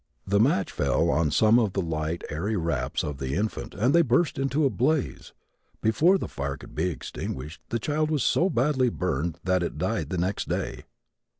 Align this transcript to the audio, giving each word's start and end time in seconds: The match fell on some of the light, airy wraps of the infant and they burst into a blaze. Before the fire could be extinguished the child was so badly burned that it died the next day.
The 0.25 0.39
match 0.39 0.71
fell 0.71 1.11
on 1.11 1.29
some 1.29 1.59
of 1.59 1.73
the 1.73 1.81
light, 1.83 2.23
airy 2.31 2.57
wraps 2.57 3.03
of 3.03 3.19
the 3.19 3.35
infant 3.35 3.75
and 3.75 3.93
they 3.93 4.01
burst 4.01 4.39
into 4.39 4.65
a 4.65 4.69
blaze. 4.71 5.31
Before 5.79 6.17
the 6.17 6.27
fire 6.27 6.57
could 6.57 6.73
be 6.73 6.89
extinguished 6.89 7.61
the 7.69 7.77
child 7.77 8.09
was 8.09 8.23
so 8.23 8.49
badly 8.49 8.89
burned 8.89 9.37
that 9.43 9.61
it 9.61 9.77
died 9.77 10.09
the 10.09 10.17
next 10.17 10.49
day. 10.49 10.85